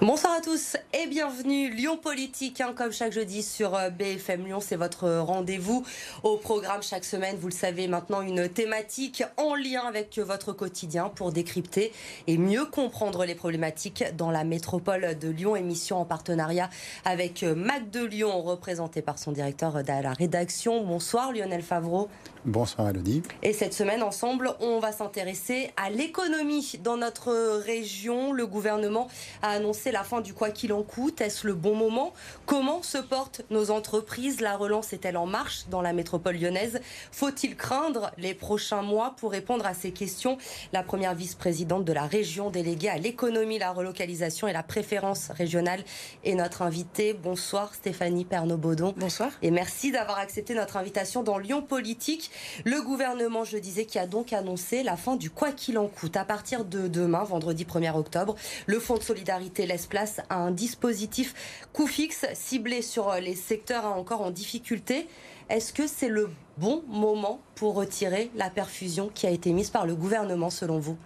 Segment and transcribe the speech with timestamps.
[0.00, 4.60] Bonsoir à tous et bienvenue Lyon Politique, hein, comme chaque jeudi sur euh, BFM Lyon,
[4.60, 5.84] c'est votre rendez-vous
[6.22, 7.36] au programme chaque semaine.
[7.40, 11.92] Vous le savez maintenant, une thématique en lien avec votre quotidien pour décrypter
[12.28, 15.56] et mieux comprendre les problématiques dans la métropole de Lyon.
[15.56, 16.70] Émission en partenariat
[17.04, 20.84] avec euh, Mac de Lyon, représenté par son directeur de la rédaction.
[20.84, 22.08] Bonsoir Lionel Favreau.
[22.44, 23.22] Bonsoir Elodie.
[23.42, 28.32] Et cette semaine, ensemble, on va s'intéresser à l'économie dans notre région.
[28.32, 29.08] Le gouvernement
[29.42, 31.20] a annoncé la fin du quoi qu'il en coûte.
[31.20, 32.12] Est-ce le bon moment?
[32.46, 34.40] Comment se portent nos entreprises?
[34.40, 36.80] La relance est-elle en marche dans la métropole lyonnaise?
[37.12, 39.14] Faut-il craindre les prochains mois?
[39.18, 40.38] Pour répondre à ces questions
[40.72, 45.84] La première vice-présidente de la région déléguée à l'économie, la relocalisation et la préférence régionale
[46.24, 47.14] est notre invitée.
[47.14, 48.94] Bonsoir Stéphanie Pernod-Baudon.
[48.96, 49.30] Bonsoir.
[49.42, 52.30] Et merci d'avoir accepté notre invitation dans Lyon Politique.
[52.64, 56.16] Le gouvernement, je disais, qui a donc annoncé la fin du quoi qu'il en coûte.
[56.16, 58.34] À partir de demain, vendredi 1er octobre,
[58.66, 61.34] le Fonds de solidarité laisse place à un dispositif
[61.72, 65.06] coût fixe ciblé sur les secteurs encore en difficulté.
[65.48, 69.86] Est-ce que c'est le bon moment pour retirer la perfusion qui a été mise par
[69.86, 70.96] le gouvernement selon vous?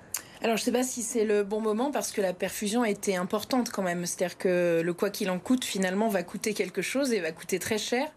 [0.43, 2.91] Alors, je ne sais pas si c'est le bon moment parce que la perfusion a
[2.91, 4.07] été importante quand même.
[4.07, 7.61] C'est-à-dire que le quoi qu'il en coûte, finalement, va coûter quelque chose et va coûter
[7.61, 8.09] très cher.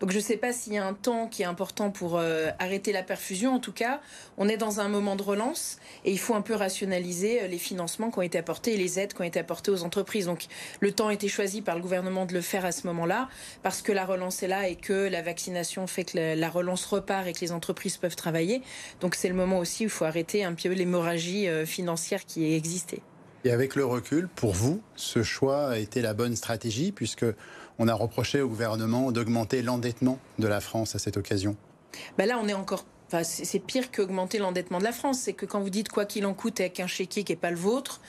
[0.00, 2.48] Donc je ne sais pas s'il y a un temps qui est important pour euh,
[2.58, 3.54] arrêter la perfusion.
[3.54, 4.00] En tout cas,
[4.38, 7.58] on est dans un moment de relance et il faut un peu rationaliser euh, les
[7.58, 10.24] financements qui ont été apportés et les aides qui ont été apportées aux entreprises.
[10.24, 10.46] Donc
[10.80, 13.28] le temps a été choisi par le gouvernement de le faire à ce moment-là
[13.62, 17.26] parce que la relance est là et que la vaccination fait que la relance repart
[17.26, 18.62] et que les entreprises peuvent travailler.
[19.00, 22.54] Donc c'est le moment aussi où il faut arrêter un peu l'hémorragie euh, financière qui
[22.54, 23.02] existait.
[23.44, 27.24] Et avec le recul, pour vous, ce choix a été la bonne stratégie puisque
[27.80, 31.56] on a reproché au gouvernement d'augmenter l'endettement de la France à cette occasion.
[32.18, 35.18] Ben là, on est encore Enfin, c'est pire qu'augmenter l'endettement de la France.
[35.18, 37.50] C'est que quand vous dites quoi qu'il en coûte avec un chéquier qui n'est pas
[37.50, 38.00] le vôtre,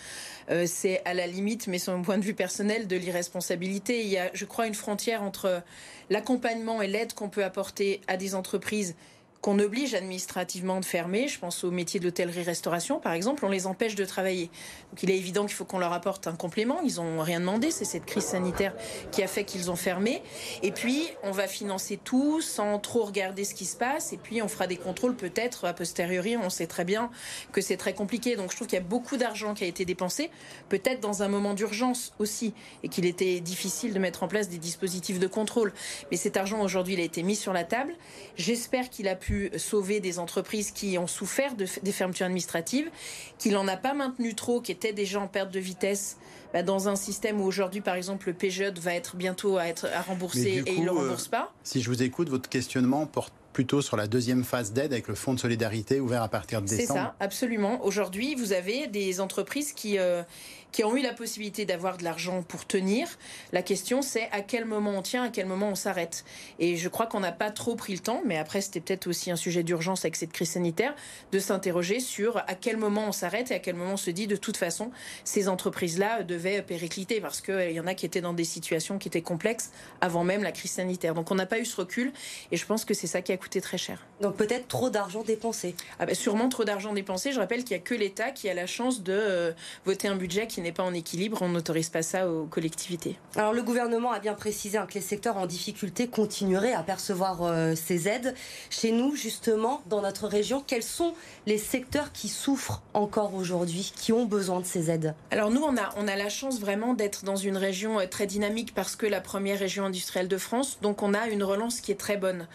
[0.51, 4.01] euh, c'est à la limite, mais sur un point de vue personnel, de l'irresponsabilité.
[4.01, 5.63] Il y a, je crois, une frontière entre
[6.11, 8.93] l'accompagnement et l'aide qu'on peut apporter à des entreprises
[9.41, 11.27] qu'on oblige administrativement de fermer.
[11.27, 14.49] Je pense aux métiers d'hôtellerie-restauration, par exemple, on les empêche de travailler.
[14.91, 16.79] Donc il est évident qu'il faut qu'on leur apporte un complément.
[16.81, 18.73] Ils n'ont rien demandé, c'est cette crise sanitaire
[19.11, 20.21] qui a fait qu'ils ont fermé.
[20.61, 24.13] Et puis, on va financer tout sans trop regarder ce qui se passe.
[24.13, 26.37] Et puis, on fera des contrôles peut-être a posteriori.
[26.37, 27.09] On sait très bien
[27.51, 28.35] que c'est très compliqué.
[28.35, 30.29] Donc je trouve qu'il y a beaucoup d'argent qui a été dépensé,
[30.69, 32.53] peut-être dans un moment d'urgence aussi,
[32.83, 35.73] et qu'il était difficile de mettre en place des dispositifs de contrôle.
[36.11, 37.93] Mais cet argent, aujourd'hui, il a été mis sur la table.
[38.35, 42.89] J'espère qu'il a pu sauver des entreprises qui ont souffert de, des fermetures administratives,
[43.37, 46.17] qu'il n'en a pas maintenu trop, qui étaient déjà en perte de vitesse
[46.53, 49.87] bah, dans un système où aujourd'hui, par exemple, le PGE va être bientôt à, être,
[49.93, 51.43] à rembourser et il ne le rembourse pas.
[51.43, 55.07] Euh, si je vous écoute, votre questionnement porte plutôt sur la deuxième phase d'aide avec
[55.07, 56.87] le fonds de solidarité ouvert à partir de décembre.
[56.87, 57.83] C'est ça, absolument.
[57.85, 60.23] Aujourd'hui, vous avez des entreprises qui, euh,
[60.71, 63.07] qui ont eu la possibilité d'avoir de l'argent pour tenir.
[63.51, 66.23] La question, c'est à quel moment on tient, à quel moment on s'arrête.
[66.59, 69.31] Et je crois qu'on n'a pas trop pris le temps, mais après, c'était peut-être aussi
[69.31, 70.95] un sujet d'urgence avec cette crise sanitaire,
[71.31, 74.27] de s'interroger sur à quel moment on s'arrête et à quel moment on se dit,
[74.27, 74.91] de toute façon,
[75.23, 79.07] ces entreprises-là devaient péricliter parce qu'il y en a qui étaient dans des situations qui
[79.07, 81.13] étaient complexes avant même la crise sanitaire.
[81.13, 82.11] Donc on n'a pas eu ce recul
[82.51, 84.05] et je pense que c'est ça qui a coûté très cher.
[84.21, 85.75] Donc peut-être trop d'argent dépensé.
[85.99, 87.31] Ah ben, sûrement trop d'argent dépensé.
[87.31, 89.51] Je rappelle qu'il n'y a que l'État qui a la chance de euh,
[89.85, 91.39] voter un budget qui n'est pas en équilibre.
[91.41, 93.17] On n'autorise pas ça aux collectivités.
[93.35, 97.43] Alors le gouvernement a bien précisé hein, que les secteurs en difficulté continueraient à percevoir
[97.43, 98.33] euh, ces aides.
[98.69, 101.13] Chez nous, justement, dans notre région, quels sont
[101.45, 105.15] les secteurs qui souffrent encore aujourd'hui, qui ont besoin de ces aides?
[105.31, 108.27] Alors nous, on a, on a la chance vraiment d'être dans une région euh, très
[108.27, 111.91] dynamique parce que la première région industrielle de France, donc on a une relance qui
[111.91, 112.47] est très bonne.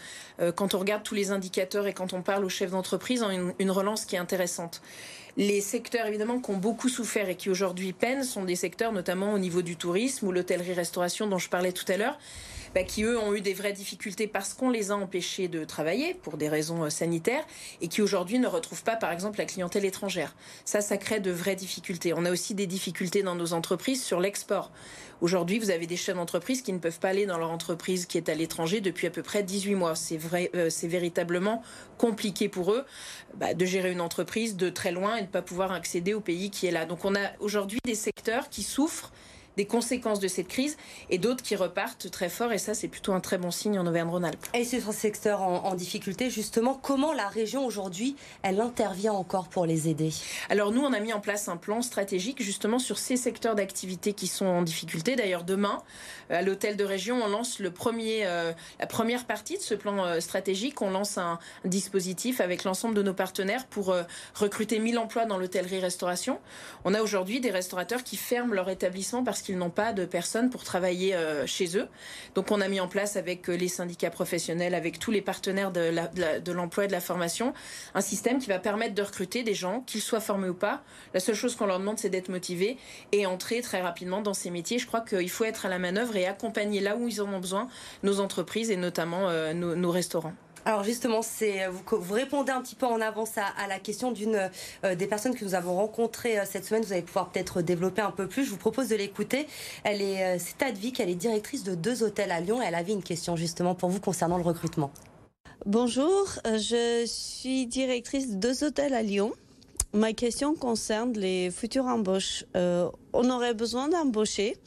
[0.55, 3.33] Quand on regarde tous les indicateurs et quand on parle aux chefs d'entreprise, on a
[3.33, 4.81] une, une relance qui est intéressante.
[5.37, 9.33] Les secteurs, évidemment, qui ont beaucoup souffert et qui aujourd'hui peinent sont des secteurs, notamment
[9.33, 12.17] au niveau du tourisme ou l'hôtellerie-restauration dont je parlais tout à l'heure.
[12.73, 16.13] Bah, qui eux ont eu des vraies difficultés parce qu'on les a empêchés de travailler
[16.13, 17.45] pour des raisons euh, sanitaires
[17.81, 20.35] et qui aujourd'hui ne retrouvent pas par exemple la clientèle étrangère.
[20.65, 22.13] Ça, ça crée de vraies difficultés.
[22.13, 24.71] On a aussi des difficultés dans nos entreprises sur l'export.
[25.19, 28.19] Aujourd'hui, vous avez des chefs d'entreprise qui ne peuvent pas aller dans leur entreprise qui
[28.19, 29.95] est à l'étranger depuis à peu près 18 mois.
[29.95, 31.63] C'est vrai, euh, c'est véritablement
[31.97, 32.85] compliqué pour eux
[33.33, 36.21] bah, de gérer une entreprise de très loin et de ne pas pouvoir accéder au
[36.21, 36.85] pays qui est là.
[36.85, 39.11] Donc on a aujourd'hui des secteurs qui souffrent
[39.57, 40.77] des conséquences de cette crise
[41.09, 42.53] et d'autres qui repartent très fort.
[42.53, 44.45] Et ça, c'est plutôt un très bon signe en Auvergne-Rhône-Alpes.
[44.53, 49.65] Et sur ce secteur en, difficulté, justement, comment la région aujourd'hui, elle intervient encore pour
[49.65, 50.11] les aider?
[50.49, 54.13] Alors nous, on a mis en place un plan stratégique justement sur ces secteurs d'activité
[54.13, 55.15] qui sont en difficulté.
[55.15, 55.81] D'ailleurs, demain,
[56.29, 60.05] à l'hôtel de région, on lance le premier, euh, la première partie de ce plan
[60.05, 60.81] euh, stratégique.
[60.81, 64.03] On lance un, dispositif avec l'ensemble de nos partenaires pour euh,
[64.35, 66.39] recruter 1000 emplois dans l'hôtellerie-restauration.
[66.85, 70.49] On a aujourd'hui des restaurateurs qui ferment leur établissement parce qu'ils n'ont pas de personnes
[70.49, 71.87] pour travailler euh, chez eux.
[72.35, 75.71] Donc on a mis en place avec euh, les syndicats professionnels, avec tous les partenaires
[75.71, 77.53] de l'emploi et de la formation,
[77.95, 80.83] un système qui va permettre de recruter des gens, qu'ils soient formés ou pas.
[81.13, 82.77] La seule chose qu'on leur demande, c'est d'être motivés
[83.11, 84.79] et entrer très rapidement dans ces métiers.
[84.79, 87.39] Je crois qu'il faut être à la manœuvre et accompagner là où ils en ont
[87.39, 87.67] besoin
[88.03, 90.33] nos entreprises et notamment euh, nos restaurants.
[90.67, 94.49] Alors justement, c'est vous, vous, répondez un petit peu en avance à, la question d'une
[94.83, 96.83] euh, des personnes que nous avons rencontrées euh, cette semaine.
[96.83, 98.43] Vous allez pouvoir peut-être développer un peu plus.
[98.43, 99.47] Je vous propose de l'écouter.
[99.85, 102.61] Elle est euh, c'est Advic, elle est directrice de deux hôtels à Lyon.
[102.61, 104.91] Elle avait une question justement pour vous concernant le recrutement.
[105.65, 109.31] Bonjour, je suis directrice de deux hôtels à Lyon.
[109.93, 112.43] Ma question concerne les futures embauches.
[112.53, 114.57] on aurait besoin d'embaucher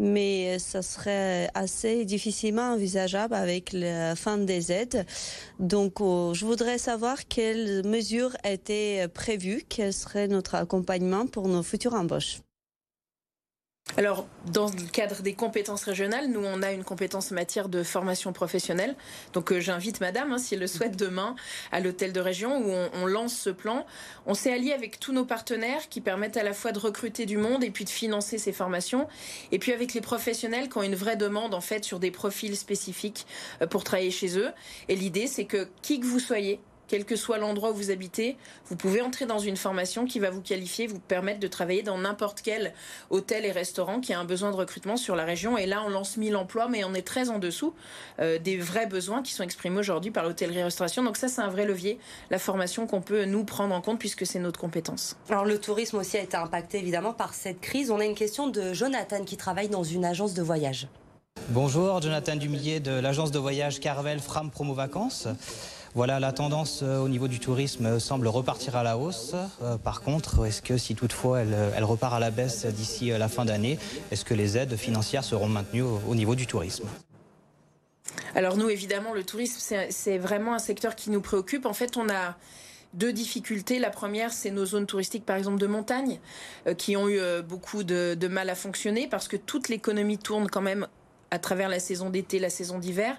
[0.00, 5.04] mais ça serait assez difficilement envisageable avec la fin des aides.
[5.58, 11.62] Donc, oh, je voudrais savoir quelles mesures étaient prévues, quel serait notre accompagnement pour nos
[11.62, 12.38] futures embauches.
[13.96, 17.82] Alors, dans le cadre des compétences régionales, nous, on a une compétence en matière de
[17.82, 18.94] formation professionnelle.
[19.32, 21.34] Donc, euh, j'invite madame, hein, si elle le souhaite, demain
[21.72, 23.84] à l'hôtel de région où on, lance ce plan.
[24.26, 27.36] On s'est allié avec tous nos partenaires qui permettent à la fois de recruter du
[27.36, 29.08] monde et puis de financer ces formations.
[29.50, 32.56] Et puis avec les professionnels qui ont une vraie demande, en fait, sur des profils
[32.56, 33.26] spécifiques
[33.60, 34.50] euh, pour travailler chez eux.
[34.88, 36.60] Et l'idée, c'est que qui que vous soyez,
[36.90, 40.30] quel que soit l'endroit où vous habitez, vous pouvez entrer dans une formation qui va
[40.30, 42.72] vous qualifier, vous permettre de travailler dans n'importe quel
[43.10, 45.56] hôtel et restaurant qui a un besoin de recrutement sur la région.
[45.56, 47.74] Et là, on lance 1000 emplois, mais on est très en dessous
[48.18, 51.04] euh, des vrais besoins qui sont exprimés aujourd'hui par l'hôtellerie-restauration.
[51.04, 54.26] Donc ça, c'est un vrai levier, la formation qu'on peut nous prendre en compte puisque
[54.26, 55.16] c'est notre compétence.
[55.28, 57.92] Alors le tourisme aussi a été impacté évidemment par cette crise.
[57.92, 60.88] On a une question de Jonathan qui travaille dans une agence de voyage.
[61.50, 65.28] Bonjour, Jonathan Dumillier de l'agence de voyage Carvel Fram Promo Vacances.
[65.94, 69.34] Voilà, la tendance euh, au niveau du tourisme semble repartir à la hausse.
[69.60, 73.28] Euh, par contre, est-ce que si toutefois elle, repart à la baisse d'ici euh, la
[73.28, 73.76] fin d'année,
[74.12, 76.86] est-ce que les aides financières seront maintenues au, niveau du tourisme?
[78.36, 81.66] Alors nous, évidemment, le tourisme, c'est vraiment un secteur qui nous préoccupe.
[81.66, 82.36] En fait, on a
[82.94, 83.80] deux difficultés.
[83.80, 86.20] La première, c'est nos zones touristiques, par exemple de montagne,
[86.78, 90.86] qui ont eu beaucoup de, mal à fonctionner parce que toute l'économie tourne quand même
[91.30, 93.16] à travers la saison d'été, la saison d'hiver.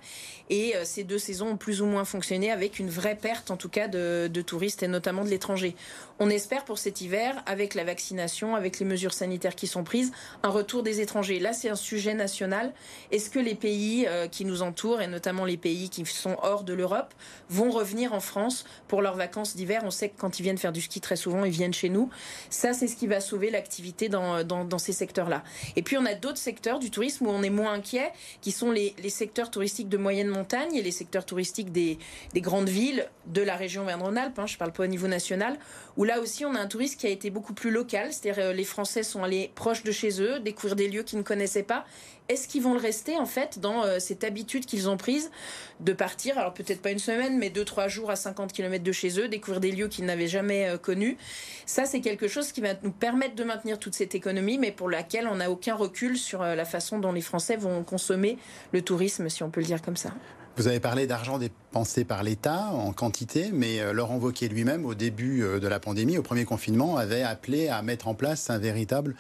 [0.50, 3.58] Et euh, ces deux saisons ont plus ou moins fonctionné avec une vraie perte, en
[3.58, 5.76] tout cas, de, touristes et notamment de l'étranger.
[6.24, 10.12] On espère pour cet hiver, avec la vaccination, avec les mesures sanitaires qui sont prises,
[10.44, 11.40] un retour des étrangers.
[11.40, 12.74] Là, c'est un sujet national.
[13.10, 16.64] Est-ce que les pays euh, qui nous entourent, et notamment les pays qui sont hors
[16.64, 17.16] de l'Europe,
[17.50, 19.82] vont revenir en France pour leurs vacances d'hiver?
[19.84, 22.12] On sait que quand ils viennent faire du ski, très souvent, ils viennent chez nous.
[22.52, 25.44] Ça, c'est ce qui va sauver l'activité dans, ces secteurs-là.
[25.76, 28.70] Et puis, on a d'autres secteurs du tourisme où on est moins inquiet qui sont
[28.70, 31.98] les, secteurs touristiques de moyenne montagne et les secteurs touristiques des,
[32.36, 35.58] grandes villes de la région Verne-Rhône-Alpes, hein, je ne parle pas au niveau national,
[35.98, 38.54] où là aussi on a un tourisme qui a été beaucoup plus local, c'est-à-dire euh,
[38.54, 41.86] les Français sont allés proches de chez eux, découvrir des lieux qu'ils ne connaissaient pas,
[42.30, 45.32] est-ce qu'ils vont le rester en fait dans euh, cette habitude qu'ils ont prise
[45.80, 48.92] de partir, alors peut-être pas une semaine, mais deux, trois jours à 50 km de
[48.92, 51.18] chez eux, découvrir des lieux qu'ils n'avaient jamais euh, connus?
[51.66, 54.90] Ça, c'est quelque chose qui va nous permettre de maintenir toute cette économie, mais pour
[54.90, 58.38] laquelle on n'a aucun recul sur la façon dont les Français vont consommer
[58.72, 60.12] le tourisme, si on peut le dire comme ça.
[60.58, 65.40] Vous avez parlé d'argent dépensé par l'État en quantité, mais Laurent Wauquiez lui-même, au début
[65.40, 69.16] de la pandémie, au premier confinement, avait appelé à mettre en place un véritable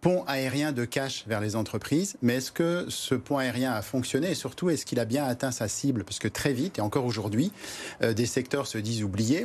[0.00, 4.30] pont aérien de cash vers les entreprises, mais est-ce que ce pont aérien a fonctionné?
[4.30, 6.04] Et surtout est-ce qu'il a bien atteint sa cible?
[6.04, 7.50] Parce que très vite, et encore aujourd'hui,
[8.02, 9.44] euh, des secteurs se disent oubliés.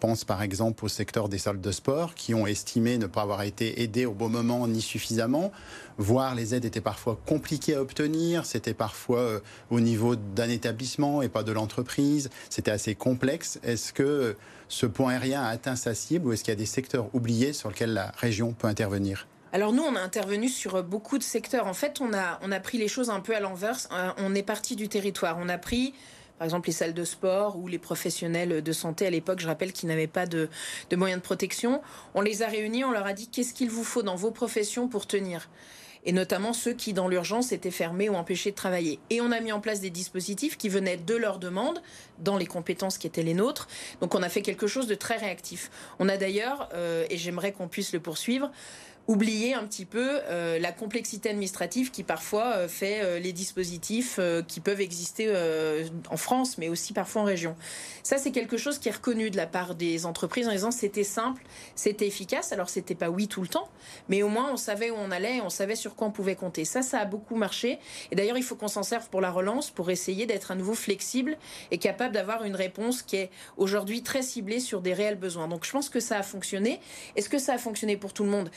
[0.00, 3.42] Pense par exemple au secteur des salles de sport qui ont estimé ne pas avoir
[3.42, 5.52] été aidés au bon moment ni suffisamment,
[5.98, 9.40] voire les aides étaient parfois compliquées à obtenir, c'était parfois euh,
[9.70, 13.60] au niveau d'un établissement et pas de l'entreprise, c'était assez complexe.
[13.62, 14.36] Est-ce que
[14.68, 17.52] ce pont aérien a atteint sa cible ou est-ce qu'il y a des secteurs oubliés
[17.52, 19.28] sur lesquels la région peut intervenir?
[19.52, 21.66] Alors nous, on a intervenu sur beaucoup de secteurs.
[21.66, 23.88] En fait, on a, on a pris les choses un peu à l'envers.
[24.18, 25.38] On est parti du territoire.
[25.40, 25.92] On a pris
[26.40, 29.74] par exemple les salles de sport ou les professionnels de santé à l'époque, je rappelle
[29.74, 30.48] qu'ils n'avaient pas de,
[30.96, 31.82] moyens de protection.
[32.14, 34.88] On les a réunis, on leur a dit qu'est-ce qu'il vous faut dans vos professions
[34.88, 35.50] pour tenir?
[36.06, 39.00] Et notamment ceux qui, dans l'urgence, étaient fermés ou empêchés de travailler.
[39.10, 41.82] Et on a mis en place des dispositifs qui venaient de leur demande,
[42.20, 43.68] dans les compétences qui étaient les nôtres.
[44.00, 45.70] Donc on a fait quelque chose de très réactif.
[45.98, 48.50] On a d'ailleurs, euh, et j'aimerais qu'on puisse le poursuivre,
[49.10, 54.20] oublier un petit peu euh, la complexité administrative qui parfois euh, fait euh, les dispositifs
[54.46, 55.28] qui peuvent exister
[56.10, 57.56] en France, mais aussi parfois en région.
[58.02, 61.04] Ça, c'est quelque chose qui est reconnu de la part des entreprises en disant c'était
[61.04, 61.42] simple,
[61.74, 62.52] c'était efficace.
[62.52, 63.68] Alors, c'était pas oui tout le temps,
[64.08, 66.64] mais au moins on savait où on allait, on savait sur quoi on pouvait compter.
[66.64, 67.78] Ça, ça a beaucoup marché.
[68.12, 70.74] Et d'ailleurs, il faut qu'on s'en serve pour la relance, pour essayer d'être à nouveau
[70.74, 71.36] flexible
[71.70, 75.48] et capable d'avoir une réponse qui est aujourd'hui très ciblée sur des réels besoins.
[75.48, 76.80] Donc, je pense que ça a fonctionné.
[77.16, 78.50] Est-ce que ça a fonctionné pour tout le monde?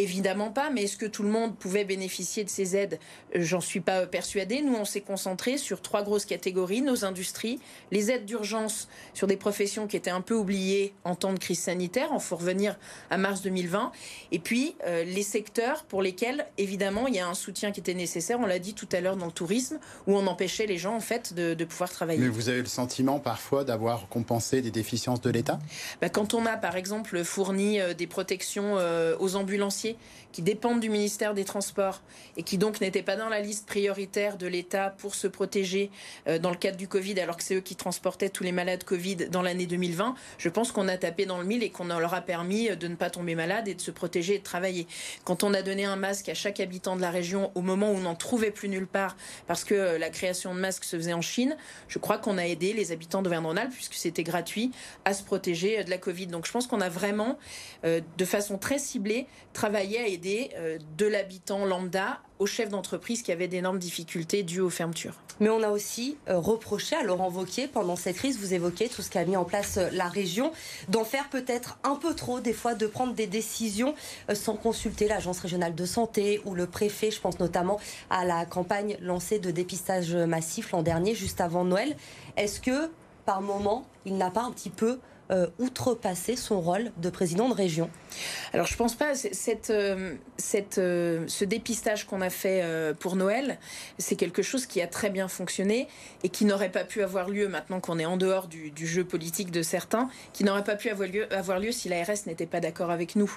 [0.00, 2.98] Évidemment pas, mais est-ce que tout le monde pouvait bénéficier de ces aides?
[3.34, 4.62] J'en suis pas persuadée.
[4.62, 9.36] Nous, on s'est concentré sur trois grosses catégories nos industries, les aides d'urgence sur des
[9.36, 12.08] professions qui étaient un peu oubliées en temps de crise sanitaire.
[12.14, 12.78] Il faut revenir
[13.10, 13.92] à mars 2020.
[14.32, 17.92] Et puis, euh, les secteurs pour lesquels, évidemment, il y a un soutien qui était
[17.92, 18.40] nécessaire.
[18.40, 21.00] On l'a dit tout à l'heure dans le tourisme, où on empêchait les gens, en
[21.00, 22.20] fait, de, pouvoir travailler.
[22.20, 25.58] Mais vous avez le sentiment, parfois, d'avoir compensé des déficiences de l'État?
[26.00, 29.98] Bah, Quand on a, par exemple, fourni euh, des protections euh, aux ambulanciers, métier
[30.32, 32.00] qui dépendent du ministère des Transports
[32.36, 35.90] et qui donc n'étaient pas dans la liste prioritaire de l'État pour se protéger
[36.28, 38.84] euh, dans le cadre du Covid, alors que c'est eux qui transportaient tous les malades
[38.84, 42.14] Covid dans l'année 2020, je pense qu'on a tapé dans le mille et qu'on leur
[42.14, 44.86] a permis de ne pas tomber malade et de se protéger et de travailler.
[45.24, 47.96] Quand on a donné un masque à chaque habitant de la région au moment où
[47.96, 51.12] on n'en trouvait plus nulle part parce que euh, la création de masques se faisait
[51.12, 51.56] en Chine,
[51.88, 54.70] je crois qu'on a aidé les habitants d'Auvergne-Rhône-Alpes, puisque c'était gratuit,
[55.04, 56.28] à se protéger euh, de la Covid.
[56.28, 57.38] Donc je pense qu'on a vraiment,
[57.82, 60.19] de façon très ciblée, travaillé à aider
[60.56, 65.14] euh, de l'habitant lambda aux chefs d'entreprise qui avaient d'énormes difficultés dues aux fermetures.
[65.40, 69.02] Mais on a aussi euh, reproché à Laurent Wauquiez, pendant cette crise, vous évoquez tout
[69.02, 70.52] ce qu'a mis en place euh, la région,
[70.88, 73.94] d'en faire peut-être un peu trop, des fois de prendre des décisions
[74.34, 77.10] sans consulter l'Agence régionale de santé ou le préfet.
[77.10, 81.96] Je pense notamment à la campagne lancée de dépistage massif l'an dernier, juste avant Noël.
[82.36, 82.90] Est-ce que,
[83.24, 84.98] par moment, il n'a pas un petit peu
[85.30, 87.88] euh, outrepasser son rôle de président de région
[88.52, 89.14] Alors je pense pas.
[89.14, 92.64] Cette, euh, cette, euh, ce dépistage qu'on a fait
[92.98, 93.60] pour Noël,
[93.98, 95.86] c'est quelque chose qui a très bien fonctionné
[96.24, 99.52] et qui n'aurait pas pu avoir lieu maintenant qu'on est en dehors du, jeu politique
[99.52, 102.90] de certains, qui n'aurait pas pu avoir lieu, avoir lieu si l'ARS n'était pas d'accord
[102.90, 103.32] avec nous.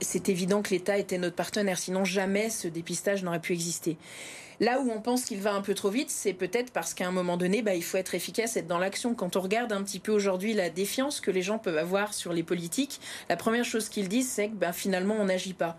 [0.00, 3.96] c'est évident que l'État était notre partenaire, sinon jamais ce dépistage n'aurait pu exister.
[4.60, 7.10] Là où on pense qu'il va un peu trop vite, c'est peut-être parce qu'à un
[7.10, 9.14] moment donné, bah, il faut être efficace, être dans l'action.
[9.14, 12.34] Quand on regarde un petit peu aujourd'hui la défiance que les gens peuvent avoir sur
[12.34, 13.00] les politiques,
[13.30, 15.78] la première chose qu'ils disent, c'est que bah, finalement, on n'agit pas.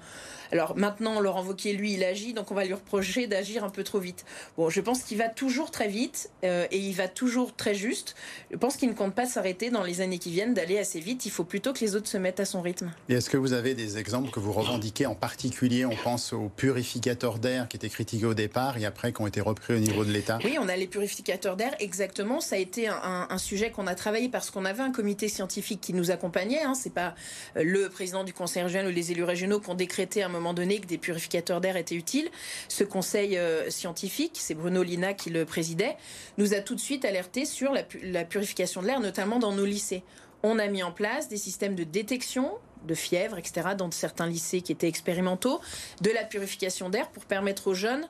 [0.51, 3.83] Alors maintenant, Laurent Wauquiez, lui, il agit, donc on va lui reprocher d'agir un peu
[3.83, 4.25] trop vite.
[4.57, 8.15] Bon, je pense qu'il va toujours très vite euh, et il va toujours très juste.
[8.51, 11.25] Je pense qu'il ne compte pas s'arrêter dans les années qui viennent d'aller assez vite.
[11.25, 12.91] Il faut plutôt que les autres se mettent à son rythme.
[13.07, 15.85] Et est-ce que vous avez des exemples que vous revendiquez en particulier?
[15.85, 19.41] On pense aux purificateurs d'air qui étaient critiqués au départ et après qui ont été
[19.41, 22.39] repris au niveau de l'État Oui, on a les purificateurs d'air, exactement.
[22.39, 25.93] Ça a été un, sujet qu'on a travaillé parce qu'on avait un comité scientifique qui
[25.93, 26.61] nous accompagnait.
[26.61, 26.73] Hein.
[26.75, 27.15] C'est pas
[27.57, 30.53] euh, le président du conseil régional ou les élus régionaux qui ont décrété un moment
[30.53, 32.29] donné que des purificateurs d'air étaient utiles.
[32.67, 35.95] Ce conseil euh, scientifique, c'est Bruno Lina qui le présidait,
[36.37, 37.73] nous a tout de suite alerté sur
[38.03, 40.03] la purification de l'air, notamment dans nos lycées.
[40.43, 42.51] On a mis en place des systèmes de détection
[42.85, 45.61] de fièvre, etc., dans certains lycées qui étaient expérimentaux,
[46.01, 48.07] de la purification d'air pour permettre aux jeunes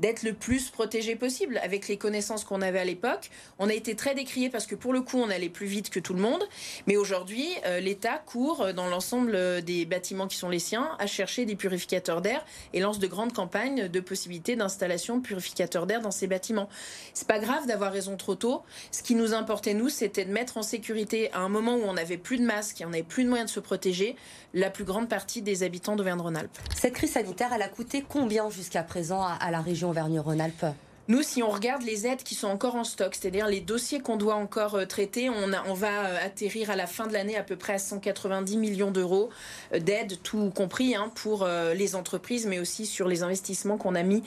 [0.00, 1.60] d'être le plus protégé possible.
[1.62, 4.92] Avec les connaissances qu'on avait à l'époque, on a été très décrié parce que pour
[4.92, 6.42] le coup, on allait plus vite que tout le monde.
[6.86, 10.90] Mais aujourd'hui, euh, l'État court euh, dans l'ensemble euh, des bâtiments qui sont les siens
[10.98, 15.86] à chercher des purificateurs d'air et lance de grandes campagnes de possibilités d'installation de purificateurs
[15.86, 16.68] d'air dans ces bâtiments.
[17.14, 18.62] C'est pas grave d'avoir raison trop tôt.
[18.90, 21.92] Ce qui nous importait, nous, c'était de mettre en sécurité à un moment où on
[21.92, 24.16] n'avait plus de masques et on n'avait plus de moyens de se protéger,
[24.54, 26.58] la plus grande partie des habitants d'Auvergne-Rhône-Alpes.
[26.74, 30.66] Cette crise sanitaire, elle a coûté combien jusqu'à présent à, la région Auvergne-Rhône-Alpes.
[31.10, 34.16] Nous, si on regarde les aides qui sont encore en stock, c'est-à-dire les dossiers qu'on
[34.16, 37.42] doit encore euh, traiter, on, on va euh, atterrir à la fin de l'année à
[37.42, 39.28] peu près à 190 millions d'euros
[39.74, 44.04] euh, d'aides, tout compris, hein, pour les entreprises, mais aussi sur les investissements qu'on a
[44.04, 44.22] mis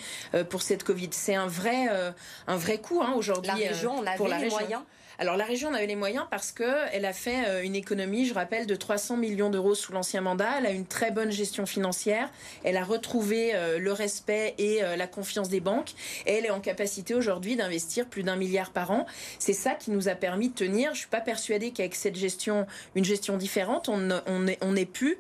[0.50, 1.10] pour cette Covid.
[1.12, 1.88] C'est un vrai,
[2.48, 4.82] un vrai coût hein, aujourd'hui la région, on avait pour la les moyens
[5.20, 8.34] alors la région en avait les moyens parce qu'elle a fait euh, une économie, je
[8.34, 10.50] rappelle, de 300 millions d'euros sous l'ancien mandat.
[10.58, 12.30] Elle a une très bonne gestion financière.
[12.64, 15.92] Elle a retrouvé euh, le respect et euh, la confiance des banques.
[16.26, 19.06] Elle est en capacité aujourd'hui d'investir plus d'un milliard par an.
[19.40, 20.94] C'est ça qui nous a permis de tenir.
[20.94, 22.66] Je suis pas persuadée qu'avec cette gestion,
[22.96, 25.18] une gestion différente, on, on, on ait pu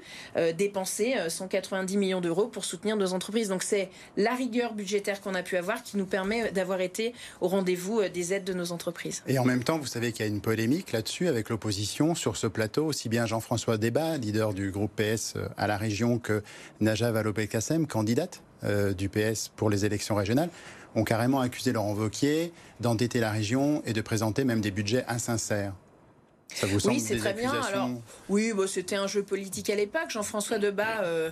[0.57, 3.49] dépenser 190 millions d'euros pour soutenir nos entreprises.
[3.49, 7.47] Donc c'est la rigueur budgétaire qu'on a pu avoir qui nous permet d'avoir été au
[7.47, 9.23] rendez-vous des aides de nos entreprises.
[9.27, 12.37] Et en même temps, vous savez qu'il y a une polémique là-dessus avec l'opposition sur
[12.37, 16.41] ce plateau, aussi bien Jean-François Débat, leader du groupe PS euh, à la région, que
[16.79, 20.49] Najat Vallaud-Belkacem, candidate euh, du PS pour les élections régionales,
[20.95, 25.73] ont carrément accusé Laurent Wauquiez d'endetter la région et de présenter même des budgets insincères
[26.85, 27.51] oui, c'est très bien.
[27.51, 27.89] Alors,
[28.29, 30.09] oui, bon, c'était un jeu politique à l'époque.
[30.09, 31.31] Jean-François Debat, euh,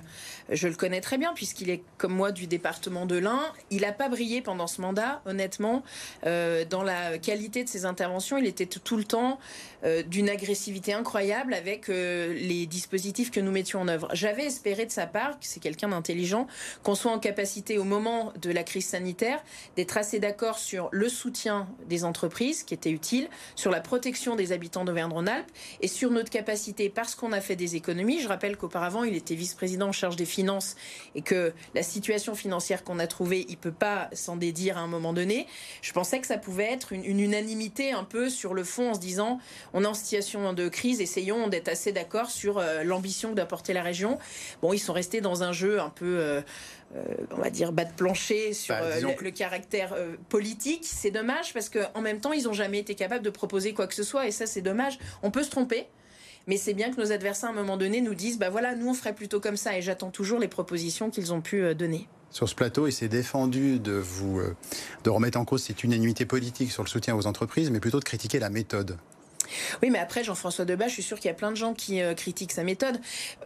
[0.50, 3.42] je le connais très bien puisqu'il est comme moi du département de l'Ain.
[3.70, 5.84] Il n'a pas brillé pendant ce mandat, honnêtement,
[6.26, 8.38] euh, dans la qualité de ses interventions.
[8.38, 9.40] Il était tout le temps
[9.84, 14.08] euh, d'une agressivité incroyable avec les dispositifs que nous mettions en œuvre.
[14.14, 16.48] J'avais espéré de sa part, c'est quelqu'un d'intelligent,
[16.84, 19.44] qu'on soit en capacité au moment de la crise sanitaire
[19.76, 24.52] d'être assez d'accord sur le soutien des entreprises, qui était utile, sur la protection des
[24.52, 25.52] habitants d'Auvergne Rhône-Alpes
[25.82, 28.20] et sur notre capacité, parce qu'on a fait des économies.
[28.20, 30.76] Je rappelle qu'auparavant, il était vice-président en charge des finances
[31.16, 34.88] et que la situation financière qu'on a trouvée, il peut pas s'en dédire à un
[34.88, 35.48] moment donné.
[35.82, 39.00] Je pensais que ça pouvait être une, unanimité un peu sur le fond en se
[39.00, 39.40] disant
[39.74, 43.84] on est en situation de crise, essayons d'être assez d'accord sur euh, l'ambition d'apporter la
[43.84, 44.18] région.
[44.62, 46.20] Bon, ils sont restés dans un jeu un peu.
[46.20, 46.42] Euh,
[46.98, 49.96] euh, on va dire, bas de plancher sur bah, euh, le, caractère
[50.28, 50.84] politique.
[50.84, 53.94] C'est dommage parce qu'en même temps, ils n'ont jamais été capables de proposer quoi que
[53.94, 55.00] ce soit et ça, c'est dommage.
[55.24, 55.88] On peut se tromper.
[56.48, 58.90] Mais c'est bien que nos adversaires, à un moment donné, nous disent, bah voilà, nous,
[58.90, 59.78] on ferait plutôt comme ça.
[59.78, 63.78] Et j'attends toujours les propositions qu'ils ont pu donner sur ce plateau, il s'est défendu
[63.78, 64.42] de vous
[65.04, 68.06] de remettre en cause cette unanimité politique sur le soutien aux entreprises, mais plutôt de
[68.06, 68.98] critiquer la méthode.
[69.82, 72.02] Oui, mais après, Jean-François Debat, je suis sûr qu'il y a plein de gens qui
[72.02, 73.00] euh, critiquent sa méthode.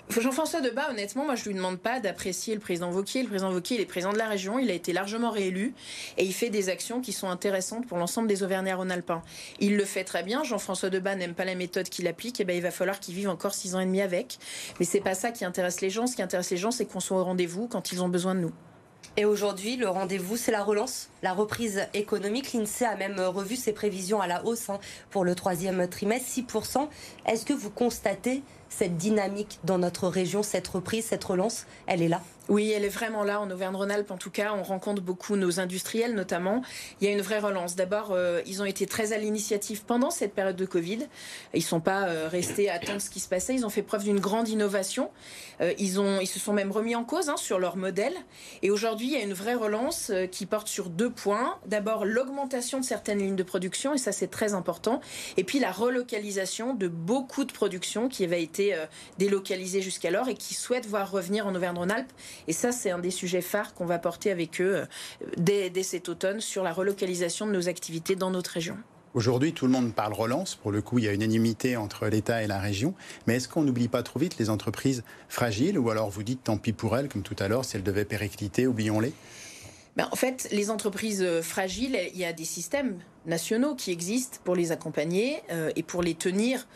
[0.10, 3.24] Jean-François Debat, honnêtement, moi, je lui demande pas d'apprécier le président Vauquier.
[3.24, 5.74] Le président Vauquier, il est président de la région, il a été largement réélu
[6.18, 9.22] et il fait des actions qui sont intéressantes pour l'ensemble des Auvergnats-Rhône-Alpins.
[9.60, 10.44] Il le fait très bien.
[10.44, 13.16] Jean-François Debat n'aime pas la méthode qu'il applique, et eh ben il va falloir qu'il
[13.16, 14.38] vive encore six ans et demi avec.
[14.80, 16.08] Mais c'est pas ça qui intéresse les gens.
[16.08, 18.42] Ce qui intéresse les gens, c'est qu'on soit au rendez-vous quand ils ont besoin de
[18.42, 18.52] nous.
[19.18, 22.52] Et aujourd'hui, le rendez-vous, c'est la relance, la reprise économique.
[22.52, 24.80] L'INSEE a même revu ses prévisions à la hausse hein,
[25.10, 26.90] pour le troisième trimestre, 6%.
[27.26, 32.10] Est-ce que vous constatez cette dynamique dans notre région, cette reprise, cette relance, elle est
[32.10, 34.12] là oui, elle est vraiment là en Auvergne-Rhône-Alpes.
[34.12, 36.62] En tout cas, on rencontre beaucoup nos industriels, notamment.
[37.02, 37.76] Il y a une vraie relance.
[37.76, 41.08] D'abord, euh, ils ont été très à l'initiative pendant cette période de Covid.
[41.56, 43.56] Ils sont pas euh, restés à attendre ce qui se passait.
[43.56, 45.10] Ils ont fait preuve d'une grande innovation.
[45.62, 48.14] Euh, ils ont, ils se sont même remis en cause hein, sur leur modèle.
[48.62, 51.58] Et aujourd'hui, il y a une vraie relance qui porte sur deux points.
[51.66, 55.02] D'abord, l'augmentation de certaines lignes de production, et ça c'est très important.
[55.38, 58.76] Et puis la relocalisation de beaucoup de productions qui avaient été
[59.18, 62.12] délocalisées jusqu'alors et qui souhaitent voir revenir en Auvergne-Rhône-Alpes
[62.48, 64.86] et ça, c'est un des sujets phares qu'on va porter avec eux euh,
[65.38, 68.78] dès, cet automne sur la relocalisation de nos activités dans notre région.
[69.14, 70.56] Aujourd'hui, tout le monde parle relance.
[70.56, 72.94] Pour le coup, il y a une unanimité entre l'État et la région.
[73.28, 75.80] Mais est-ce qu'on n'oublie pas trop vite les entreprises fragiles?
[75.80, 78.04] Ou alors vous dites tant pis pour elles, comme tout à l'heure, si elles devaient
[78.04, 79.14] péricliter, oublions-les?
[79.96, 84.40] Ben, En fait, les entreprises euh, fragiles, il y a des systèmes nationaux qui existent
[84.44, 86.68] pour les accompagner euh, et pour les tenir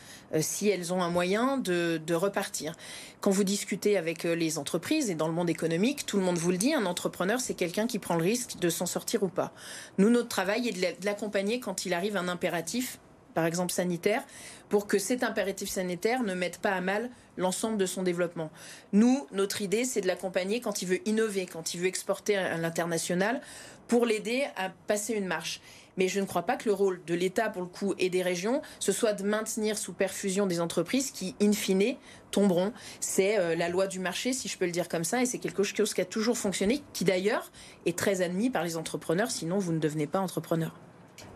[0.42, 2.76] si elles ont un moyen de, repartir.
[3.22, 6.38] Quand vous discutez avec euh, les entreprises et dans le monde économique, tout le monde
[6.38, 9.30] vous le dit, un entrepreneur, c'est quelqu'un qui prend le risque de s'en sortir ou
[9.30, 9.54] pas.
[9.98, 13.00] Nous, notre travail est de l'accompagner quand il arrive un impératif,
[13.34, 14.24] par exemple sanitaire,
[14.68, 18.52] pour que cet impératif sanitaire ne mette pas à mal l'ensemble de son développement.
[18.92, 22.58] Nous, notre idée, c'est de l'accompagner quand il veut innover, quand il veut exporter à
[22.58, 23.42] l'international,
[23.88, 25.62] pour l'aider à passer une marche.
[26.00, 28.22] Mais je ne crois pas que le rôle de l'État, pour le coup, et des
[28.22, 31.98] régions, ce soit de maintenir sous perfusion des entreprises qui, in fine,
[32.32, 32.72] tomberont.
[33.02, 35.40] C'est euh, la loi du marché, si je peux le dire comme ça, et c'est
[35.40, 37.52] quelque chose qui a toujours fonctionné, qui d'ailleurs
[37.86, 40.74] est très admis par les entrepreneurs, sinon vous ne devenez pas entrepreneur.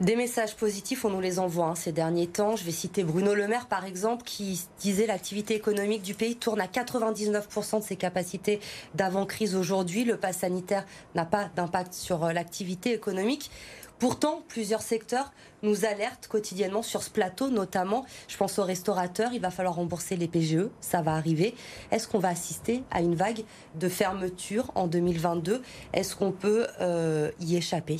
[0.01, 2.55] Des messages positifs, on nous les envoie hein, ces derniers temps.
[2.55, 6.61] Je vais citer Bruno Le Maire, par exemple, qui disait l'activité économique du pays tourne
[6.61, 8.59] à 99% de ses capacités
[8.95, 10.03] d'avant-crise aujourd'hui.
[10.03, 13.51] Le pass sanitaire n'a pas d'impact sur euh, l'activité économique.
[13.99, 19.39] Pourtant, plusieurs secteurs nous alertent quotidiennement sur ce plateau, notamment, je pense aux restaurateurs, il
[19.39, 21.55] va falloir rembourser les PGE, ça va arriver.
[21.91, 23.43] Est-ce qu'on va assister à une vague
[23.75, 25.61] de fermeture en 2022
[25.93, 27.99] Est-ce qu'on peut euh, y échapper?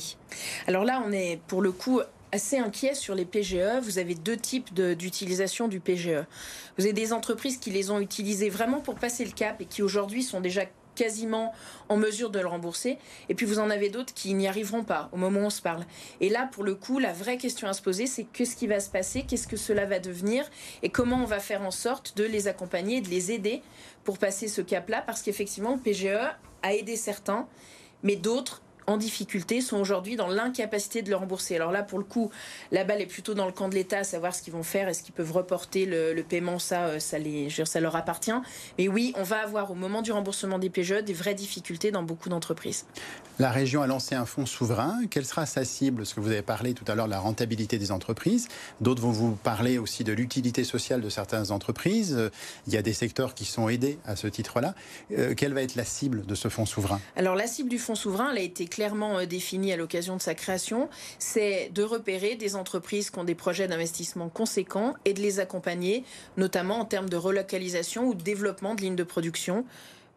[0.66, 2.00] Alors là, on est pour le coup
[2.34, 3.80] assez inquiet sur les PGE.
[3.82, 6.24] Vous avez deux types d'utilisation du PGE.
[6.76, 9.82] Vous avez des entreprises qui les ont utilisés vraiment pour passer le cap et qui
[9.82, 10.62] aujourd'hui sont déjà
[10.94, 11.52] quasiment
[11.88, 12.98] en mesure de le rembourser.
[13.28, 15.62] Et puis vous en avez d'autres qui n'y arriveront pas au moment où on se
[15.62, 15.84] parle.
[16.20, 18.80] Et là, pour le coup, la vraie question à se poser, c'est qu'est-ce qui va
[18.80, 20.48] se passer, qu'est-ce que cela va devenir
[20.82, 23.62] et comment on va faire en sorte de les accompagner, de les aider
[24.04, 25.02] pour passer ce cap-là.
[25.02, 26.06] Parce qu'effectivement, PGE
[26.62, 27.46] a aidé certains,
[28.02, 31.56] mais d'autres en difficulté sont aujourd'hui dans l'incapacité de le rembourser.
[31.56, 32.30] Alors là, pour le coup,
[32.72, 34.88] la balle est plutôt dans le camp de l'État, à savoir ce qu'ils vont faire,
[34.88, 38.32] est-ce qu'ils peuvent reporter le, paiement, ça, euh, ça, les, ça leur appartient.
[38.78, 42.02] Mais oui, on va avoir au moment du remboursement des PGE des vraies difficultés dans
[42.02, 42.86] beaucoup d'entreprises.
[43.38, 45.00] La région a lancé un fonds souverain.
[45.10, 45.98] Quelle sera sa cible?
[45.98, 48.48] Parce que vous avez parlé tout à l'heure de la rentabilité des entreprises.
[48.80, 52.30] D'autres vont vous parler aussi de l'utilité sociale de certaines entreprises.
[52.66, 54.74] Il y a des secteurs qui sont aidés à ce titre-là.
[55.18, 57.00] Euh, quelle va être la cible de ce fonds souverain?
[57.16, 60.20] Alors la cible du fonds souverain, elle a été clairement euh, définie à l'occasion de
[60.20, 60.88] sa création,
[61.20, 66.02] c'est de repérer des entreprises qui ont des projets d'investissement conséquents et de les accompagner,
[66.36, 69.64] notamment en termes de relocalisation ou de développement de lignes de production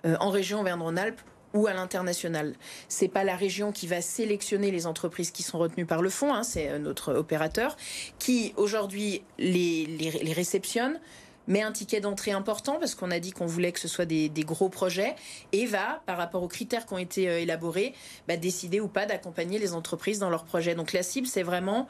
[0.06, 1.22] euh, en région Auvergne-Rhône-Alpes
[1.54, 2.56] ou à l'international.
[2.90, 6.34] C'est pas la région qui va sélectionner les entreprises qui sont retenues par le fonds,
[6.34, 7.78] hein, c'est euh, notre opérateur
[8.18, 11.00] qui aujourd'hui les réceptionne,
[11.48, 14.30] met un ticket d'entrée important parce qu'on a dit qu'on voulait que ce soit des,
[14.46, 15.16] gros projets
[15.52, 17.94] et va, par rapport aux critères qui ont été euh, élaborés,
[18.28, 20.76] bah, décider ou pas d'accompagner les entreprises dans leurs projets.
[20.76, 21.88] Donc la cible, c'est vraiment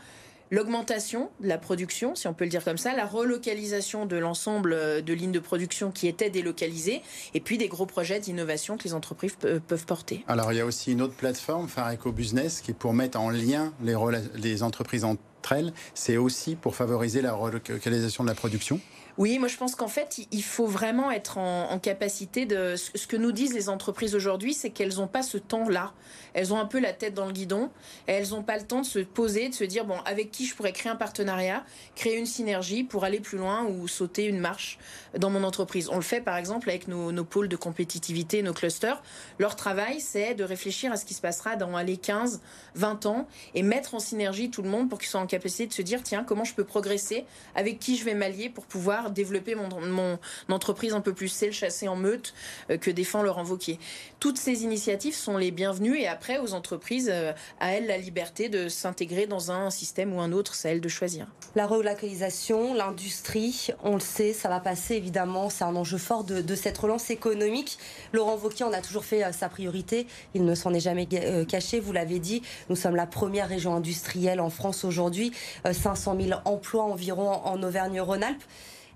[0.49, 4.73] l'augmentation de la production, si on peut le dire comme ça, la relocalisation de l'ensemble
[4.73, 7.01] euh, de lignes de production qui étaient délocalisées,
[7.33, 10.23] et puis des gros projets d'innovation que les entreprises peuvent porter.
[10.27, 13.29] Alors il y a aussi une autre plateforme, Fareco Business, qui est pour mettre en
[13.29, 15.73] lien les entreprises entre elles.
[15.93, 18.79] C'est aussi pour favoriser la relocalisation de la production
[19.17, 22.75] oui, moi je pense qu'en fait, il faut vraiment être en, capacité de...
[22.75, 25.93] Ce que nous disent les entreprises aujourd'hui, c'est qu'elles n'ont pas ce temps-là.
[26.33, 27.71] Elles ont un peu la tête dans le guidon
[28.07, 30.45] et elles n'ont pas le temps de se poser, de se dire, bon, avec qui
[30.45, 31.63] je pourrais créer un partenariat,
[31.95, 34.77] créer une synergie pour aller plus loin ou sauter une marche
[35.17, 35.89] dans mon entreprise.
[35.91, 39.01] On le fait par exemple avec nos, pôles de compétitivité, nos clusters.
[39.39, 42.41] Leur travail, c'est de réfléchir à ce qui se passera dans les 15,
[42.75, 45.73] 20 ans et mettre en synergie tout le monde pour qu'ils soient en capacité de
[45.73, 47.25] se dire, tiens, comment je peux progresser,
[47.55, 51.27] avec qui je vais m'allier pour pouvoir développer mon, entreprise un peu plus.
[51.27, 52.33] C'est le chasser en meute
[52.69, 53.79] euh, que défend Laurent Wauquiez.
[54.19, 58.49] Toutes ces initiatives sont les bienvenues et après, aux entreprises, euh, à elles la liberté
[58.49, 60.55] de s'intégrer dans un système ou un autre.
[60.55, 61.27] C'est à elles de choisir.
[61.55, 65.49] La relocalisation, l'industrie, on le sait, ça va passer évidemment.
[65.49, 67.77] C'est un enjeu fort de, cette relance économique.
[68.13, 70.07] Laurent Wauquiez en a toujours fait euh, sa priorité.
[70.33, 71.07] Il ne s'en est jamais
[71.47, 71.79] caché.
[71.79, 75.31] Vous l'avez dit, nous sommes la première région industrielle en France aujourd'hui.
[75.71, 78.43] 500 000 emplois environ en Auvergne-Rhône-Alpes.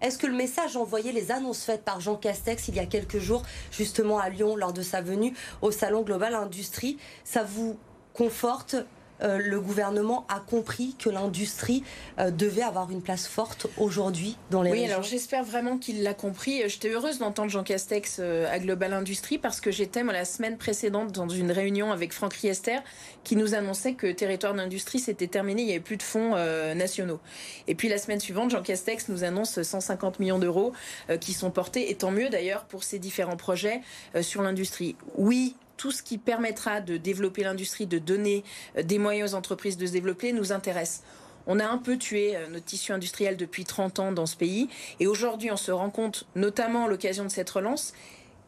[0.02, 3.20] Est-ce que le message envoyé, les annonces faites par Jean Castex il y a quelques
[3.20, 7.78] jours, justement à Lyon, lors de sa venue au Salon Global Industrie, ça vous
[8.14, 8.76] conforte
[9.22, 11.84] le gouvernement a compris que l'industrie
[12.20, 16.14] euh, devait avoir une place forte aujourd'hui dans les oui, alors j'espère vraiment qu'il l'a
[16.14, 16.64] compris.
[16.68, 21.12] J'étais heureuse d'entendre Jean Castex euh, à Global Industrie parce que j'étais la semaine précédente
[21.12, 22.80] dans une réunion avec Franck Riester
[23.24, 26.36] qui nous annonçait que territoire d'industrie s'était terminé, il n'y avait plus de fonds
[26.76, 27.20] nationaux.
[27.68, 30.74] Et puis la semaine suivante, Jean Castex nous annonce 150 millions d'euros
[31.20, 33.82] qui sont portés, et tant mieux d'ailleurs pour ces différents projets
[34.22, 34.96] sur l'industrie.
[35.16, 38.44] Oui, tout ce qui permettra de développer l'industrie, de donner
[38.78, 41.02] euh, des moyens aux entreprises de se développer, nous intéresse.
[41.48, 44.70] On a un peu tué euh, notre tissu industriel depuis 30 ans dans ce pays.
[45.00, 47.94] Et aujourd'hui, on se rend compte, notamment à l'occasion de cette relance,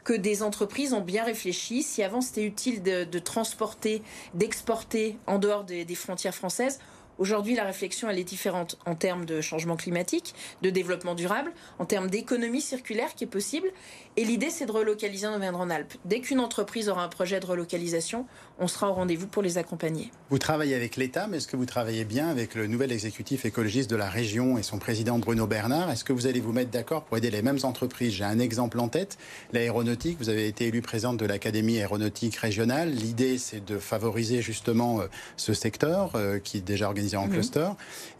[0.04, 1.82] que des entreprises ont bien réfléchi.
[1.82, 4.02] Si avant c'était utile de, transporter,
[4.34, 6.78] d'exporter en dehors des frontières françaises,
[7.18, 11.84] Aujourd'hui, la réflexion, elle est différente en termes de changement climatique, de développement durable, en
[11.84, 13.68] termes d'économie circulaire qui est possible.
[14.16, 15.94] Et l'idée, c'est de relocaliser en Auvergne-Rhône-Alpes.
[16.04, 18.26] Dès qu'une entreprise aura un projet de relocalisation,
[18.58, 20.10] on sera au rendez-vous pour les accompagner.
[20.30, 23.90] Vous travaillez avec l'État, mais est-ce que vous travaillez bien avec le nouvel exécutif écologiste
[23.90, 25.90] de la région et son président Bruno Bernard?
[25.90, 28.12] Est-ce que vous allez vous mettre d'accord pour aider les mêmes entreprises?
[28.12, 29.18] J'ai un exemple en tête,
[29.52, 30.18] l'aéronautique.
[30.18, 32.90] Vous avez été élu présidente de l'Académie aéronautique régionale.
[32.90, 37.32] L'idée, c'est de favoriser justement euh, ce secteur euh, qui est déjà organisé en mhm.
[37.32, 37.68] cluster.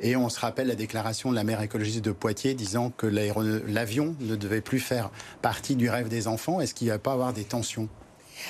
[0.01, 4.14] Et on se rappelle la déclaration de la maire écologiste de Poitiers disant que l'avion
[4.20, 5.11] ne devait plus faire
[5.42, 6.61] partie du rêve des enfants.
[6.61, 7.88] Est-ce qu'il ne va pas avoir des tensions?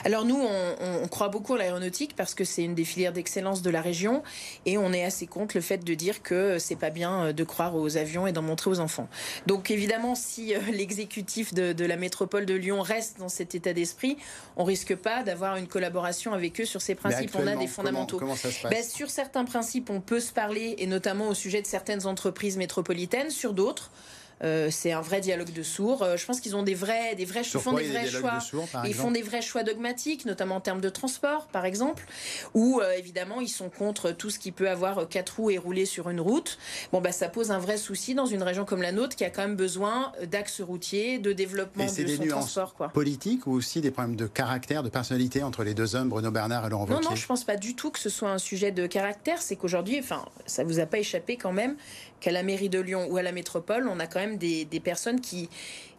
[0.04, 3.70] Alors nous, on, croit beaucoup à l'aéronautique parce que c'est une des filières d'excellence de
[3.70, 4.22] la région
[4.66, 7.76] et on est assez contre le fait de dire que c'est pas bien de croire
[7.76, 9.08] aux avions et d'en montrer aux enfants.
[9.46, 14.16] Donc évidemment, si euh, l'exécutif de, la métropole de Lyon reste dans cet état d'esprit,
[14.56, 17.34] on risque pas d'avoir une collaboration avec eux sur ces principes.
[17.34, 18.20] On a des fondamentaux.
[18.70, 22.56] Ben, sur certains principes, on peut se parler et notamment au sujet de certaines entreprises
[22.56, 23.30] métropolitaines.
[23.30, 23.90] Sur d'autres,
[24.44, 26.02] Euh, c'est un vrai dialogue de sourds.
[26.02, 28.36] Euh, je pense qu'ils ont des vrais, des vrais, Sur font quoi des vrais choix.
[28.38, 32.06] de sourds, ils font des vrais choix dogmatiques, notamment en termes de transport, par exemple,
[32.52, 35.86] où euh, évidemment ils sont contre tout ce qui peut avoir quatre roues et rouler
[35.86, 36.58] sur une route.
[36.92, 39.30] Bon, bah ça pose un vrai souci dans une région comme la nôtre qui a
[39.30, 42.88] quand même besoin d'axes routiers, de développement Et de des son transport, quoi.
[42.88, 46.66] politiques ou aussi des problèmes de caractère, de personnalité entre les deux hommes, Bruno Bernard
[46.66, 48.72] et Laurent Non, Wauquiez non, je pense pas du tout que ce soit un sujet
[48.72, 49.40] de caractère.
[49.40, 51.76] C'est qu'aujourd'hui, enfin, ça vous a pas échappé quand même
[52.20, 55.20] qu'à la mairie de Lyon ou à la métropole, on a quand même des, personnes
[55.20, 55.48] qui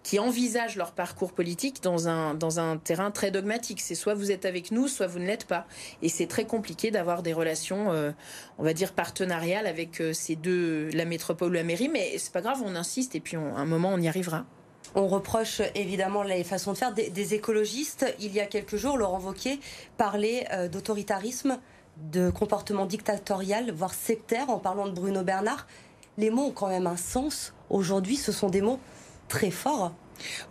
[0.03, 3.81] qui envisagent leur parcours politique dans un, dans un terrain très dogmatique.
[3.81, 5.65] C'est soit vous êtes avec nous, soit vous ne l'êtes pas.
[6.03, 8.11] Et c'est très compliqué d'avoir des relations, euh,
[8.59, 11.89] on va dire, partenariales avec euh, ces deux, la métropole ou la mairie.
[11.89, 14.45] Mais c'est pas grave, on insiste et puis à un moment, on y arrivera.
[14.93, 18.05] On reproche évidemment les façons de faire des, des écologistes.
[18.19, 19.59] Il y a quelques jours, Laurent Wauquiez
[19.97, 21.57] parlait euh, d'autoritarisme,
[21.97, 25.65] de comportement dictatorial, voire sectaire, en parlant de Bruno Bernard.
[26.17, 27.53] Les mots ont quand même un sens.
[27.69, 28.79] Aujourd'hui, ce sont des mots
[29.27, 29.93] très forts.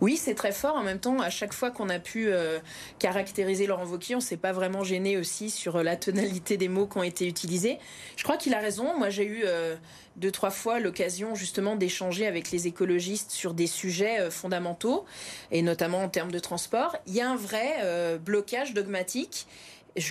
[0.01, 0.75] Oui, c'est très fort.
[0.75, 2.59] En même temps, à chaque fois qu'on a pu euh,
[2.99, 6.97] caractériser Laurent Wauquiez, on s'est pas vraiment gêné aussi sur la tonalité des mots qui
[6.97, 7.79] ont été utilisés.
[8.15, 8.97] Je crois qu'il a raison.
[8.97, 9.75] Moi, j'ai eu euh,
[10.17, 15.05] deux, trois fois l'occasion justement d'échanger avec les écologistes sur des sujets euh, fondamentaux,
[15.51, 16.95] et notamment en termes de transport.
[17.07, 19.47] Il y a un vrai blocage dogmatique.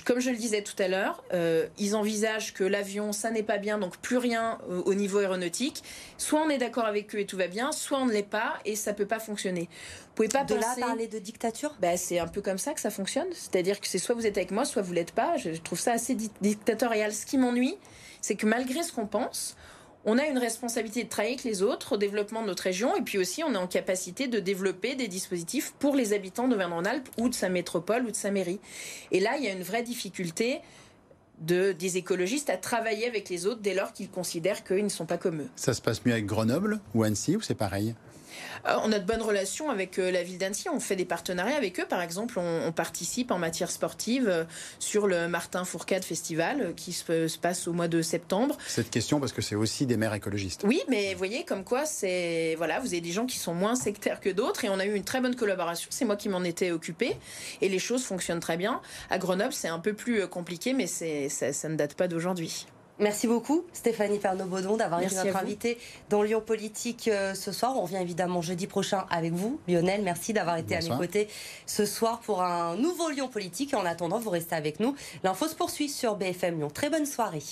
[0.03, 3.59] Comme je le disais tout à l'heure, euh, ils envisagent que l'avion, ça n'est pas
[3.59, 5.83] bien, donc plus rien euh, au niveau aéronautique.
[6.17, 8.55] Soit on est d'accord avec eux et tout va bien, soit on ne l'est pas
[8.65, 9.69] et ça peut pas fonctionner.
[9.71, 10.81] Vous pouvez pas De là penser...
[10.81, 11.75] à parler de dictature?
[11.81, 13.27] Bah, c'est un peu comme ça que ça fonctionne.
[13.33, 15.37] C'est-à-dire que c'est soit vous êtes avec moi, soit vous l'êtes pas.
[15.37, 17.13] Je trouve ça assez di- dictatorial.
[17.13, 17.77] Ce qui m'ennuie,
[18.21, 19.55] c'est que malgré ce qu'on pense,
[20.05, 23.01] on a une responsabilité de travailler avec les autres au développement de notre région et
[23.01, 27.29] puis aussi on est en capacité de développer des dispositifs pour les habitants d'Auvergne-Rhône-Alpes ou
[27.29, 28.59] de sa métropole ou de sa mairie.
[29.11, 30.61] Et là, il y a une vraie difficulté
[31.39, 35.05] de, des écologistes à travailler avec les autres dès lors qu'ils considèrent qu'ils ne sont
[35.05, 35.49] pas comme eux.
[35.55, 37.95] Ça se passe mieux avec Grenoble ou Annecy ou c'est pareil?
[38.65, 40.69] On a de bonnes relations avec euh, la ville d'Annecy.
[40.69, 41.85] On fait des partenariats avec eux.
[41.87, 44.43] Par exemple, on, on participe en matière sportive euh,
[44.79, 48.57] sur le Martin Fourcade Festival euh, qui se, se passe au mois de septembre.
[48.67, 50.63] Cette question parce que c'est aussi des maires écologistes.
[50.65, 53.75] Oui, mais vous voyez, comme quoi, c'est voilà, vous avez des gens qui sont moins
[53.75, 55.87] sectaires que d'autres, et on a eu une très bonne collaboration.
[55.91, 57.17] C'est moi qui m'en étais occupée,
[57.61, 58.81] et les choses fonctionnent très bien.
[59.09, 62.67] À Grenoble, c'est un peu plus euh, compliqué, mais ça ne date pas d'aujourd'hui.
[62.97, 65.77] Merci beaucoup Stéphanie Pernod-Baudon d'avoir été notre invitée
[66.09, 67.75] dans Lyon Politique euh, ce soir.
[67.77, 69.59] On revient évidemment jeudi prochain avec vous.
[69.67, 71.27] Lionel, merci d'avoir été à mes côtés
[71.65, 73.73] ce soir pour un nouveau Lyon Politique.
[73.73, 74.95] Et en attendant, vous restez avec nous.
[75.23, 76.69] L'info se poursuit sur BFM Lyon.
[76.69, 77.43] Très bonne soirée.